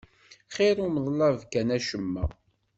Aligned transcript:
Xir 0.55 0.75
umeḍlab 0.85 1.39
kan 1.51 1.67
acemma. 1.77 2.25